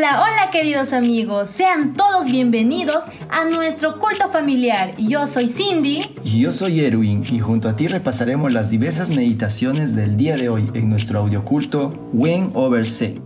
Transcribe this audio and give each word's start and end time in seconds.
Hola, 0.00 0.22
hola 0.22 0.50
queridos 0.50 0.94
amigos, 0.94 1.50
sean 1.50 1.92
todos 1.92 2.24
bienvenidos 2.24 3.04
a 3.28 3.44
nuestro 3.44 3.98
culto 3.98 4.30
familiar. 4.30 4.96
Yo 4.96 5.26
soy 5.26 5.46
Cindy. 5.46 6.00
Y 6.24 6.40
yo 6.40 6.52
soy 6.52 6.82
Erwin 6.82 7.22
y 7.30 7.38
junto 7.38 7.68
a 7.68 7.76
ti 7.76 7.86
repasaremos 7.86 8.54
las 8.54 8.70
diversas 8.70 9.10
meditaciones 9.10 9.94
del 9.94 10.16
día 10.16 10.36
de 10.36 10.48
hoy 10.48 10.70
en 10.72 10.88
nuestro 10.88 11.18
audioculto 11.18 11.90
Win 12.14 12.50
Over 12.54 12.86
C. 12.86 13.20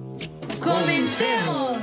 ¡Comencemos! 0.59 1.79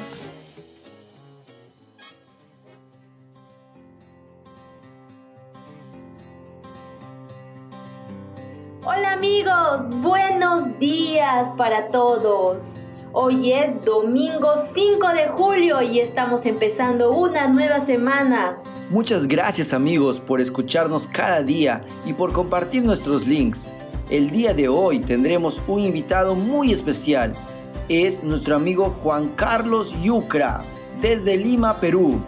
Hola 8.83 9.13
amigos, 9.13 9.87
buenos 10.01 10.77
días 10.79 11.49
para 11.55 11.87
todos. 11.87 12.81
Hoy 13.13 13.51
es 13.51 13.83
domingo 13.83 14.53
5 14.73 15.09
de 15.09 15.27
julio 15.27 15.81
y 15.81 15.99
estamos 15.99 16.45
empezando 16.45 17.11
una 17.11 17.49
nueva 17.49 17.81
semana. 17.81 18.57
Muchas 18.89 19.27
gracias 19.27 19.73
amigos 19.73 20.21
por 20.21 20.39
escucharnos 20.39 21.07
cada 21.07 21.43
día 21.43 21.81
y 22.05 22.13
por 22.13 22.31
compartir 22.31 22.85
nuestros 22.85 23.27
links. 23.27 23.69
El 24.09 24.29
día 24.31 24.53
de 24.53 24.69
hoy 24.69 24.99
tendremos 24.99 25.61
un 25.67 25.81
invitado 25.81 26.35
muy 26.35 26.71
especial. 26.71 27.33
Es 27.89 28.23
nuestro 28.23 28.55
amigo 28.55 28.95
Juan 29.03 29.27
Carlos 29.35 29.93
Yucra, 30.01 30.61
desde 31.01 31.35
Lima, 31.35 31.81
Perú. 31.81 32.21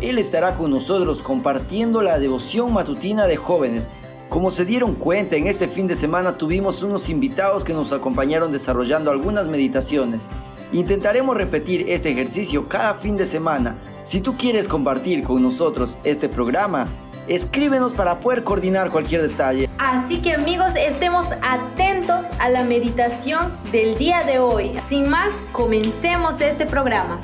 Él 0.00 0.16
estará 0.16 0.54
con 0.54 0.70
nosotros 0.70 1.20
compartiendo 1.20 2.00
la 2.00 2.18
devoción 2.18 2.72
matutina 2.72 3.26
de 3.26 3.36
jóvenes 3.36 3.90
como 4.30 4.52
se 4.52 4.64
dieron 4.64 4.94
cuenta, 4.94 5.34
en 5.34 5.48
este 5.48 5.66
fin 5.66 5.88
de 5.88 5.96
semana 5.96 6.38
tuvimos 6.38 6.84
unos 6.84 7.08
invitados 7.08 7.64
que 7.64 7.74
nos 7.74 7.92
acompañaron 7.92 8.52
desarrollando 8.52 9.10
algunas 9.10 9.48
meditaciones. 9.48 10.28
Intentaremos 10.72 11.36
repetir 11.36 11.86
este 11.88 12.10
ejercicio 12.10 12.68
cada 12.68 12.94
fin 12.94 13.16
de 13.16 13.26
semana. 13.26 13.74
Si 14.04 14.20
tú 14.20 14.36
quieres 14.36 14.68
compartir 14.68 15.24
con 15.24 15.42
nosotros 15.42 15.98
este 16.04 16.28
programa, 16.28 16.86
escríbenos 17.26 17.92
para 17.92 18.20
poder 18.20 18.44
coordinar 18.44 18.90
cualquier 18.90 19.22
detalle. 19.22 19.68
Así 19.78 20.22
que 20.22 20.34
amigos, 20.34 20.74
estemos 20.76 21.26
atentos 21.42 22.24
a 22.38 22.48
la 22.50 22.62
meditación 22.62 23.52
del 23.72 23.98
día 23.98 24.22
de 24.22 24.38
hoy. 24.38 24.78
Sin 24.86 25.08
más, 25.08 25.42
comencemos 25.50 26.40
este 26.40 26.66
programa. 26.66 27.18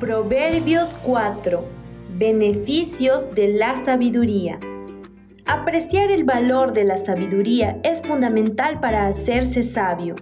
Proverbios 0.00 0.90
4. 1.02 1.64
Beneficios 2.16 3.34
de 3.34 3.48
la 3.48 3.74
sabiduría. 3.74 4.60
Apreciar 5.44 6.12
el 6.12 6.22
valor 6.22 6.72
de 6.72 6.84
la 6.84 6.98
sabiduría 6.98 7.80
es 7.82 8.02
fundamental 8.02 8.78
para 8.78 9.08
hacerse 9.08 9.64
sabio, 9.64 10.14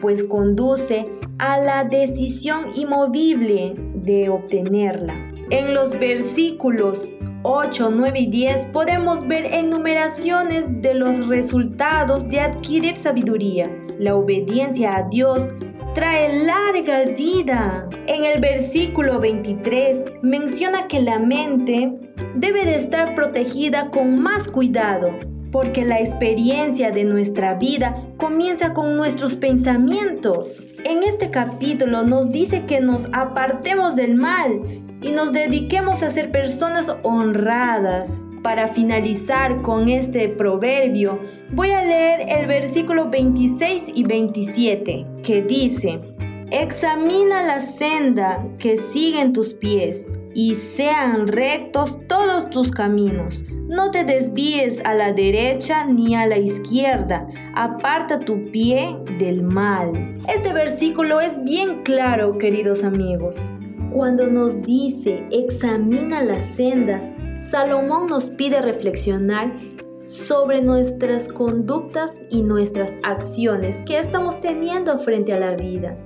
pues 0.00 0.24
conduce 0.24 1.06
a 1.38 1.60
la 1.60 1.84
decisión 1.84 2.72
inmovible 2.74 3.74
de 3.94 4.30
obtenerla. 4.30 5.14
En 5.50 5.74
los 5.74 5.96
versículos 5.96 7.20
8, 7.44 7.92
9 7.92 8.18
y 8.18 8.26
10 8.26 8.66
podemos 8.66 9.28
ver 9.28 9.44
enumeraciones 9.44 10.64
de 10.82 10.94
los 10.94 11.28
resultados 11.28 12.28
de 12.28 12.40
adquirir 12.40 12.96
sabiduría. 12.96 13.70
La 13.96 14.16
obediencia 14.16 14.96
a 14.96 15.08
Dios 15.08 15.50
trae 15.94 16.44
larga 16.44 17.04
vida. 17.04 17.88
En 18.06 18.24
el 18.24 18.40
versículo 18.40 19.18
23 19.18 20.04
menciona 20.22 20.86
que 20.88 21.00
la 21.00 21.18
mente 21.18 21.92
debe 22.34 22.64
de 22.64 22.76
estar 22.76 23.14
protegida 23.14 23.90
con 23.90 24.20
más 24.20 24.48
cuidado, 24.48 25.18
porque 25.50 25.84
la 25.84 26.00
experiencia 26.00 26.90
de 26.90 27.04
nuestra 27.04 27.54
vida 27.54 28.02
comienza 28.16 28.72
con 28.72 28.96
nuestros 28.96 29.36
pensamientos. 29.36 30.66
En 30.84 31.02
este 31.02 31.30
capítulo 31.30 32.04
nos 32.04 32.30
dice 32.30 32.64
que 32.66 32.80
nos 32.80 33.06
apartemos 33.12 33.96
del 33.96 34.14
mal 34.14 34.60
y 35.02 35.10
nos 35.10 35.32
dediquemos 35.32 36.02
a 36.02 36.10
ser 36.10 36.30
personas 36.30 36.92
honradas. 37.02 38.26
Para 38.42 38.68
finalizar 38.68 39.60
con 39.60 39.88
este 39.88 40.28
proverbio, 40.28 41.20
voy 41.52 41.72
a 41.72 41.84
leer 41.84 42.26
el 42.26 42.46
versículo 42.46 43.10
26 43.10 43.92
y 43.94 44.04
27, 44.04 45.06
que 45.22 45.42
dice, 45.42 46.00
Examina 46.50 47.42
la 47.42 47.60
senda 47.60 48.44
que 48.58 48.78
siguen 48.78 49.32
tus 49.32 49.54
pies 49.54 50.12
y 50.34 50.54
sean 50.54 51.28
rectos 51.28 51.98
todos 52.08 52.48
tus 52.50 52.70
caminos. 52.70 53.44
No 53.68 53.90
te 53.90 54.04
desvíes 54.04 54.84
a 54.84 54.94
la 54.94 55.12
derecha 55.12 55.84
ni 55.84 56.14
a 56.14 56.26
la 56.26 56.38
izquierda. 56.38 57.28
Aparta 57.54 58.18
tu 58.18 58.50
pie 58.50 58.96
del 59.18 59.42
mal. 59.42 59.92
Este 60.28 60.52
versículo 60.52 61.20
es 61.20 61.44
bien 61.44 61.82
claro, 61.84 62.36
queridos 62.38 62.84
amigos. 62.84 63.52
Cuando 63.92 64.26
nos 64.28 64.62
dice 64.62 65.26
examina 65.32 66.22
las 66.22 66.42
sendas, 66.42 67.10
Salomón 67.50 68.06
nos 68.06 68.30
pide 68.30 68.62
reflexionar 68.62 69.52
sobre 70.06 70.62
nuestras 70.62 71.26
conductas 71.26 72.24
y 72.30 72.42
nuestras 72.42 72.94
acciones 73.02 73.80
que 73.86 73.98
estamos 73.98 74.40
teniendo 74.40 74.98
frente 75.00 75.32
a 75.32 75.40
la 75.40 75.56
vida. 75.56 75.96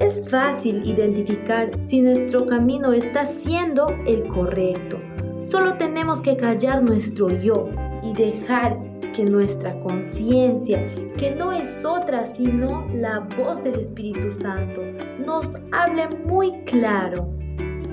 Es 0.00 0.26
fácil 0.28 0.88
identificar 0.88 1.70
si 1.82 2.00
nuestro 2.00 2.46
camino 2.46 2.94
está 2.94 3.26
siendo 3.26 3.88
el 4.06 4.26
correcto. 4.26 4.98
Solo 5.42 5.74
tenemos 5.74 6.22
que 6.22 6.36
callar 6.36 6.82
nuestro 6.82 7.28
yo 7.28 7.68
y 8.02 8.14
dejar 8.14 8.78
que 9.18 9.24
nuestra 9.24 9.80
conciencia, 9.80 10.94
que 11.16 11.32
no 11.32 11.50
es 11.50 11.84
otra 11.84 12.24
sino 12.24 12.86
la 12.94 13.26
voz 13.36 13.64
del 13.64 13.80
Espíritu 13.80 14.30
Santo, 14.30 14.80
nos 15.26 15.56
hable 15.72 16.08
muy 16.24 16.52
claro. 16.66 17.28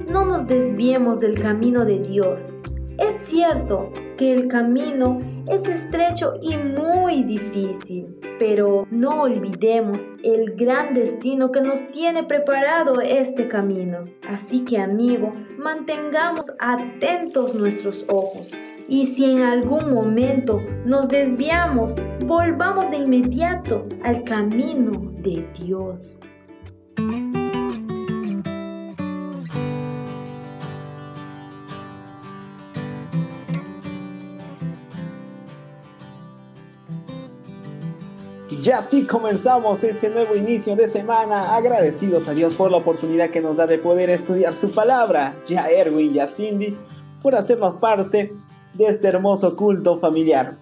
No 0.08 0.24
nos 0.24 0.46
desviemos 0.46 1.20
del 1.20 1.40
camino 1.40 1.84
de 1.84 1.98
Dios. 1.98 2.60
Es 3.00 3.16
cierto 3.16 3.92
que 4.18 4.36
el 4.36 4.48
camino 4.48 5.18
es 5.48 5.68
estrecho 5.68 6.36
y 6.44 6.58
muy 6.58 7.24
difícil, 7.24 8.16
pero 8.38 8.86
no 8.92 9.24
olvidemos 9.24 10.14
el 10.24 10.56
gran 10.56 10.94
destino 10.94 11.52
que 11.52 11.62
nos 11.62 11.90
tiene 11.90 12.22
preparado 12.22 13.02
este 13.02 13.48
camino. 13.48 14.06
Así 14.30 14.64
que 14.64 14.78
amigo, 14.78 15.34
mantengamos 15.58 16.52
atentos 16.60 17.56
nuestros 17.56 18.06
ojos 18.10 18.48
y 18.88 19.08
si 19.08 19.26
en 19.26 19.42
algún 19.42 19.94
momento 19.94 20.62
nos 20.86 21.08
desviamos, 21.08 21.96
volvamos 22.26 22.90
de 22.92 22.98
inmediato 22.98 23.88
al 24.04 24.24
camino 24.24 25.12
de 25.22 25.48
Dios. 25.60 26.22
Y 38.50 38.72
así 38.72 39.06
comenzamos 39.06 39.84
este 39.84 40.10
nuevo 40.10 40.36
inicio 40.36 40.76
de 40.76 40.88
semana, 40.88 41.56
agradecidos 41.56 42.28
a 42.28 42.34
Dios 42.34 42.56
por 42.56 42.72
la 42.72 42.78
oportunidad 42.78 43.30
que 43.30 43.40
nos 43.40 43.58
da 43.58 43.68
de 43.68 43.78
poder 43.78 44.10
estudiar 44.10 44.56
su 44.56 44.72
palabra, 44.72 45.36
ya 45.48 45.70
Erwin 45.70 46.16
y 46.16 46.20
a 46.20 46.28
Cindy, 46.28 46.76
por 47.22 47.36
hacernos 47.36 47.76
parte 47.76 48.34
de 48.78 48.86
este 48.86 49.08
hermoso 49.08 49.56
culto 49.56 50.00
familiar. 50.00 50.58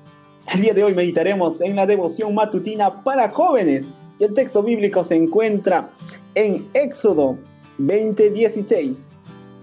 El 0.54 0.62
día 0.62 0.74
de 0.74 0.84
hoy 0.84 0.94
meditaremos 0.94 1.62
en 1.62 1.76
la 1.76 1.86
devoción 1.86 2.34
matutina 2.36 3.04
para 3.04 3.30
jóvenes 3.30 3.96
el 4.24 4.34
texto 4.34 4.64
bíblico 4.64 5.04
se 5.04 5.16
encuentra 5.16 5.90
en 6.36 6.66
Éxodo 6.74 7.38
20:16. 7.78 9.20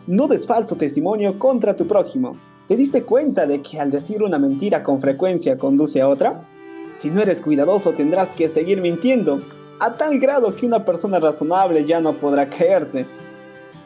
No 0.07 0.27
des 0.29 0.47
falso 0.47 0.77
testimonio 0.77 1.39
contra 1.39 1.75
tu 1.75 1.87
prójimo. 1.87 2.37
¿Te 2.69 2.77
diste 2.77 3.03
cuenta 3.03 3.47
de 3.47 3.63
que 3.63 3.81
al 3.81 3.91
decir 3.91 4.23
una 4.23 4.39
mentira 4.39 4.83
con 4.83 5.01
frecuencia 5.01 5.57
conduce 5.57 6.03
a 6.03 6.09
otra? 6.09 6.47
Si 6.95 7.09
no 7.11 7.23
eres 7.23 7.41
cuidadoso 7.41 7.93
tendrás 7.93 8.29
que 8.31 8.49
seguir 8.49 8.83
mintiendo, 8.83 9.41
a 9.81 9.97
tal 9.97 10.19
grado 10.19 10.55
que 10.55 10.67
una 10.67 10.85
persona 10.85 11.19
razonable 11.21 11.87
ya 11.87 12.01
no 12.01 12.13
podrá 12.13 12.51
creerte. 12.51 13.07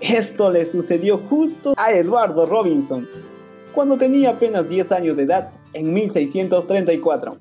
Esto 0.01 0.51
le 0.51 0.67
sucedió 0.67 1.19
justo 1.31 1.75
a 1.77 1.93
Eduardo 1.93 2.47
Robinson, 2.47 3.09
cuando 3.75 3.99
tenía 3.99 4.31
apenas 4.31 4.69
10 4.69 4.93
años 4.93 5.17
de 5.17 5.25
edad, 5.25 5.51
en 5.73 5.93
1634, 5.93 7.37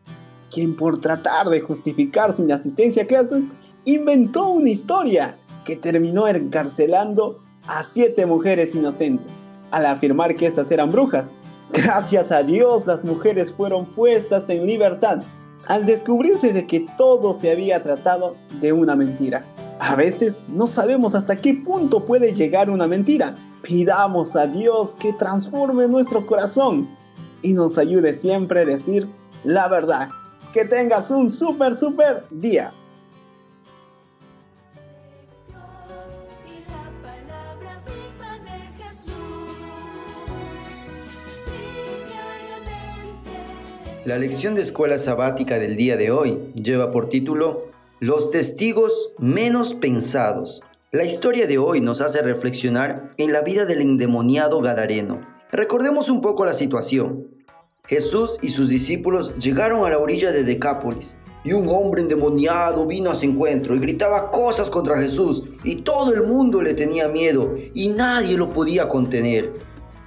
quien 0.51 0.75
por 0.75 0.99
tratar 0.99 1.49
de 1.49 1.61
justificar 1.61 2.33
su 2.33 2.43
inasistencia 2.43 3.03
a 3.03 3.07
clases, 3.07 3.45
inventó 3.85 4.47
una 4.47 4.69
historia 4.69 5.37
que 5.65 5.75
terminó 5.75 6.27
encarcelando 6.27 7.39
a 7.67 7.83
siete 7.83 8.25
mujeres 8.25 8.75
inocentes, 8.75 9.31
al 9.71 9.85
afirmar 9.85 10.35
que 10.35 10.47
estas 10.47 10.71
eran 10.71 10.91
brujas. 10.91 11.37
Gracias 11.71 12.31
a 12.31 12.43
Dios 12.43 12.85
las 12.85 13.03
mujeres 13.03 13.51
fueron 13.51 13.85
puestas 13.85 14.49
en 14.49 14.65
libertad 14.65 15.23
al 15.67 15.85
descubrirse 15.85 16.51
de 16.51 16.67
que 16.67 16.85
todo 16.97 17.33
se 17.33 17.51
había 17.51 17.81
tratado 17.81 18.35
de 18.59 18.73
una 18.73 18.95
mentira. 18.95 19.45
A 19.79 19.95
veces 19.95 20.43
no 20.49 20.67
sabemos 20.67 21.15
hasta 21.15 21.37
qué 21.37 21.53
punto 21.53 22.05
puede 22.05 22.33
llegar 22.33 22.69
una 22.69 22.87
mentira. 22.87 23.35
Pidamos 23.63 24.35
a 24.35 24.45
Dios 24.45 24.93
que 24.99 25.13
transforme 25.13 25.87
nuestro 25.87 26.25
corazón 26.25 26.89
y 27.41 27.53
nos 27.53 27.77
ayude 27.77 28.13
siempre 28.13 28.61
a 28.61 28.65
decir 28.65 29.07
la 29.45 29.69
verdad. 29.69 30.09
Que 30.53 30.65
tengas 30.65 31.09
un 31.11 31.29
súper, 31.29 31.73
súper 31.73 32.25
día. 32.29 32.73
La 44.03 44.17
lección 44.17 44.55
de 44.55 44.61
escuela 44.61 44.97
sabática 44.97 45.57
del 45.57 45.77
día 45.77 45.95
de 45.95 46.11
hoy 46.11 46.51
lleva 46.55 46.91
por 46.91 47.07
título 47.07 47.69
Los 48.01 48.29
testigos 48.29 49.13
menos 49.17 49.73
pensados. 49.73 50.61
La 50.93 51.05
historia 51.05 51.47
de 51.47 51.57
hoy 51.57 51.81
nos 51.81 52.01
hace 52.01 52.21
reflexionar 52.21 53.07
en 53.17 53.33
la 53.33 53.41
vida 53.41 53.65
del 53.65 53.81
endemoniado 53.81 54.61
Gadareno. 54.61 55.15
Recordemos 55.51 56.07
un 56.07 56.21
poco 56.21 56.45
la 56.45 56.53
situación. 56.53 57.29
Jesús 57.87 58.37
y 58.43 58.49
sus 58.49 58.69
discípulos 58.69 59.33
llegaron 59.39 59.87
a 59.87 59.89
la 59.89 59.97
orilla 59.97 60.31
de 60.31 60.43
Decápolis 60.43 61.17
y 61.43 61.53
un 61.53 61.67
hombre 61.67 62.03
endemoniado 62.03 62.85
vino 62.85 63.09
a 63.09 63.15
su 63.15 63.25
encuentro 63.25 63.73
y 63.73 63.79
gritaba 63.79 64.29
cosas 64.29 64.69
contra 64.69 64.99
Jesús 64.99 65.45
y 65.63 65.77
todo 65.77 66.13
el 66.13 66.27
mundo 66.27 66.61
le 66.61 66.75
tenía 66.75 67.07
miedo 67.07 67.55
y 67.73 67.89
nadie 67.89 68.37
lo 68.37 68.51
podía 68.51 68.87
contener. 68.87 69.51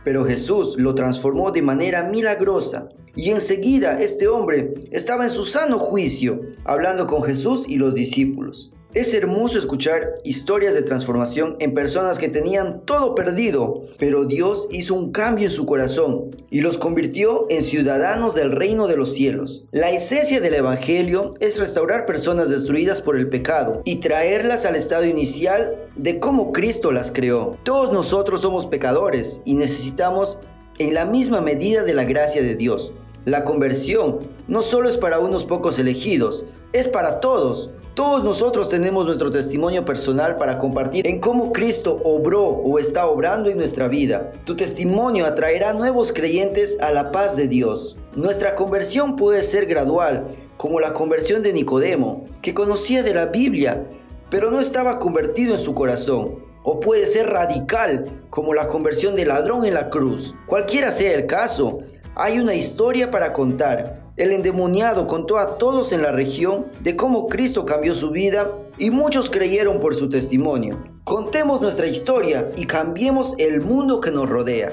Pero 0.05 0.25
Jesús 0.25 0.77
lo 0.79 0.95
transformó 0.95 1.51
de 1.51 1.63
manera 1.63 2.05
milagrosa 2.05 2.91
y 3.17 3.31
enseguida 3.31 4.01
este 4.01 4.29
hombre 4.29 4.73
estaba 4.93 5.25
en 5.25 5.31
su 5.31 5.47
sano 5.47 5.81
juicio, 5.81 6.43
hablando 6.65 7.09
con 7.09 7.25
Jesús 7.25 7.65
y 7.67 7.75
los 7.75 7.93
discípulos. 7.93 8.71
Es 8.97 9.13
hermoso 9.13 9.59
escuchar 9.59 10.15
historias 10.25 10.73
de 10.73 10.81
transformación 10.81 11.57
en 11.59 11.75
personas 11.75 12.19
que 12.19 12.31
tenían 12.31 12.81
todo 12.87 13.15
perdido, 13.15 13.83
pero 13.99 14.25
Dios 14.25 14.69
hizo 14.71 14.95
un 14.95 15.13
cambio 15.13 15.45
en 15.45 15.51
su 15.51 15.67
corazón 15.67 16.31
y 16.49 16.63
los 16.63 16.79
convirtió 16.79 17.45
en 17.51 17.63
ciudadanos 17.63 18.35
del 18.35 18.53
reino 18.53 18.87
de 18.87 18.97
los 18.97 19.13
cielos. 19.13 19.67
La 19.71 19.91
esencia 19.91 20.41
del 20.41 20.55
Evangelio 20.55 21.33
es 21.41 21.59
restaurar 21.59 22.07
personas 22.07 22.49
destruidas 22.49 23.03
por 23.03 23.19
el 23.19 23.29
pecado 23.29 23.83
y 23.85 23.97
traerlas 23.97 24.65
al 24.65 24.77
estado 24.77 25.05
inicial 25.05 25.77
de 25.95 26.19
cómo 26.19 26.55
Cristo 26.55 26.91
las 26.91 27.13
creó. 27.13 27.59
Todos 27.65 27.93
nosotros 27.93 28.41
somos 28.41 28.67
pecadores 28.67 29.43
y 29.45 29.57
necesitamos 29.57 30.39
en 30.79 30.95
la 30.95 31.05
misma 31.05 31.43
medida 31.43 31.83
de 31.83 31.93
la 31.93 32.05
gracia 32.05 32.41
de 32.41 32.55
Dios. 32.57 32.93
La 33.27 33.45
conversión 33.45 34.21
no 34.49 34.63
solo 34.63 34.89
es 34.89 34.97
para 34.97 35.19
unos 35.19 35.45
pocos 35.45 35.79
elegidos, 35.79 36.47
es 36.73 36.89
para 36.89 37.21
todos. 37.21 37.71
Todos 37.97 38.23
nosotros 38.23 38.69
tenemos 38.69 39.07
nuestro 39.07 39.31
testimonio 39.31 39.87
personal 39.87 40.37
para 40.37 40.59
compartir 40.59 41.07
en 41.07 41.19
cómo 41.19 41.51
Cristo 41.51 41.99
obró 42.05 42.45
o 42.45 42.79
está 42.79 43.07
obrando 43.07 43.49
en 43.49 43.57
nuestra 43.57 43.89
vida. 43.89 44.33
Tu 44.45 44.55
testimonio 44.55 45.25
atraerá 45.25 45.73
nuevos 45.73 46.13
creyentes 46.13 46.77
a 46.83 46.93
la 46.93 47.11
paz 47.11 47.37
de 47.37 47.49
Dios. 47.49 47.97
Nuestra 48.15 48.55
conversión 48.55 49.17
puede 49.17 49.43
ser 49.43 49.65
gradual, 49.65 50.37
como 50.59 50.79
la 50.79 50.93
conversión 50.93 51.43
de 51.43 51.55
Nicodemo, 51.55 52.27
que 52.43 52.53
conocía 52.53 53.03
de 53.03 53.15
la 53.15 53.25
Biblia, 53.25 53.87
pero 54.29 54.51
no 54.51 54.61
estaba 54.61 54.99
convertido 54.99 55.55
en 55.55 55.61
su 55.61 55.75
corazón. 55.75 56.45
O 56.65 56.81
puede 56.81 57.07
ser 57.07 57.31
radical, 57.31 58.25
como 58.29 58.53
la 58.53 58.67
conversión 58.67 59.15
del 59.15 59.29
ladrón 59.29 59.65
en 59.65 59.73
la 59.73 59.89
cruz. 59.89 60.35
Cualquiera 60.47 60.91
sea 60.91 61.15
el 61.15 61.25
caso, 61.25 61.79
hay 62.15 62.41
una 62.41 62.55
historia 62.55 63.11
para 63.11 63.33
contar 63.33 64.06
el 64.17 64.33
endemoniado 64.33 65.07
contó 65.07 65.39
a 65.39 65.59
todos 65.59 65.93
en 65.93 66.03
la 66.03 66.11
región 66.11 66.67
de 66.81 66.97
cómo 66.97 67.27
Cristo 67.27 67.67
cambió 67.67 67.95
su 67.95 68.11
vida 68.11 68.51
y 68.79 68.91
muchos 68.91 69.29
creyeron 69.29 69.79
por 69.79 69.95
su 69.95 70.09
testimonio. 70.09 70.79
Contemos 71.05 71.61
nuestra 71.61 71.87
historia 71.87 72.49
y 72.57 72.67
cambiemos 72.67 73.35
el 73.39 73.61
mundo 73.61 74.01
que 74.01 74.11
nos 74.11 74.29
rodea. 74.29 74.73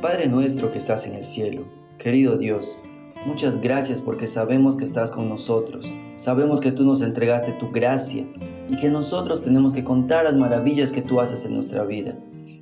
Padre 0.00 0.28
nuestro 0.28 0.70
que 0.70 0.78
estás 0.78 1.06
en 1.06 1.16
el 1.16 1.24
cielo, 1.24 1.64
querido 1.98 2.36
Dios, 2.36 2.78
Muchas 3.26 3.60
gracias 3.60 4.00
porque 4.00 4.28
sabemos 4.28 4.76
que 4.76 4.84
estás 4.84 5.10
con 5.10 5.28
nosotros. 5.28 5.92
Sabemos 6.14 6.60
que 6.60 6.70
tú 6.70 6.84
nos 6.84 7.02
entregaste 7.02 7.50
tu 7.50 7.72
gracia 7.72 8.24
y 8.70 8.76
que 8.76 8.88
nosotros 8.88 9.42
tenemos 9.42 9.72
que 9.72 9.82
contar 9.82 10.24
las 10.24 10.36
maravillas 10.36 10.92
que 10.92 11.02
tú 11.02 11.20
haces 11.20 11.44
en 11.44 11.54
nuestra 11.54 11.84
vida. 11.84 12.16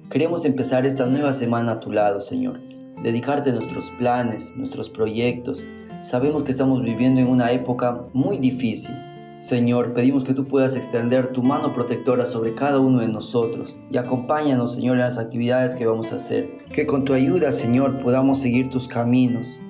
Queremos 0.09 0.47
empezar 0.47 0.87
esta 0.87 1.05
nueva 1.05 1.35
semana 1.35 1.73
a 1.73 1.81
tu 1.81 1.93
lado, 1.93 2.23
Señor. 2.23 2.61
Dedicarte 3.03 3.53
nuestros 3.53 3.91
planes, 3.99 4.55
nuestros 4.57 4.89
proyectos. 4.89 5.67
Sabemos 6.01 6.43
que 6.43 6.53
estamos 6.53 6.83
viviendo 6.83 7.21
en 7.21 7.29
una 7.29 7.53
época 7.53 8.07
muy 8.15 8.39
difícil. 8.39 8.95
Señor, 9.41 9.93
pedimos 9.93 10.25
que 10.25 10.33
tú 10.33 10.47
puedas 10.47 10.77
extender 10.77 11.27
tu 11.27 11.43
mano 11.43 11.75
protectora 11.75 12.25
sobre 12.25 12.55
cada 12.55 12.81
uno 12.81 13.01
de 13.01 13.09
nosotros 13.09 13.77
y 13.91 13.99
acompáñanos, 13.99 14.75
Señor, 14.75 14.97
en 14.97 15.03
las 15.03 15.19
actividades 15.19 15.75
que 15.75 15.85
vamos 15.85 16.13
a 16.13 16.17
hacer. 16.17 16.65
Que 16.73 16.87
con 16.87 17.05
tu 17.05 17.13
ayuda, 17.13 17.53
Señor, 17.53 17.99
podamos 17.99 18.41
seguir 18.41 18.71
tus 18.71 18.89
caminos 18.89 19.61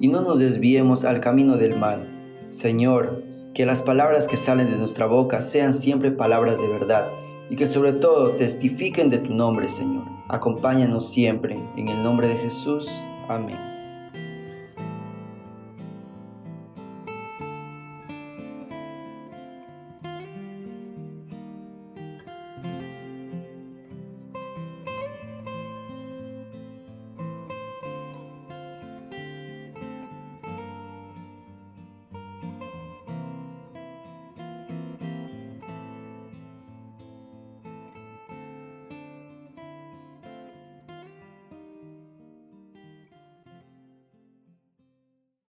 y 0.00 0.08
no 0.08 0.22
nos 0.22 0.38
desviemos 0.38 1.04
al 1.04 1.20
camino 1.20 1.56
del 1.56 1.76
mal. 1.76 2.08
Señor, 2.48 3.22
que 3.54 3.66
las 3.66 3.82
palabras 3.82 4.26
que 4.26 4.36
salen 4.36 4.70
de 4.70 4.76
nuestra 4.76 5.06
boca 5.06 5.40
sean 5.40 5.74
siempre 5.74 6.10
palabras 6.10 6.60
de 6.60 6.68
verdad 6.68 7.08
y 7.50 7.56
que 7.56 7.66
sobre 7.66 7.92
todo 7.92 8.32
testifiquen 8.32 9.10
de 9.10 9.18
tu 9.18 9.34
nombre, 9.34 9.68
Señor. 9.68 10.04
Acompáñanos 10.28 11.08
siempre, 11.08 11.58
en 11.76 11.88
el 11.88 12.02
nombre 12.02 12.28
de 12.28 12.36
Jesús. 12.36 12.88
Amén. 13.28 13.79